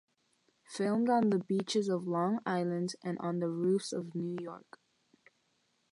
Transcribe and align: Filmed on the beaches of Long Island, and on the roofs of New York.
Filmed 0.65 1.11
on 1.11 1.29
the 1.29 1.37
beaches 1.37 1.87
of 1.87 2.07
Long 2.07 2.39
Island, 2.43 2.95
and 3.03 3.19
on 3.19 3.37
the 3.37 3.49
roofs 3.51 3.93
of 3.93 4.15
New 4.15 4.35
York. 4.41 4.79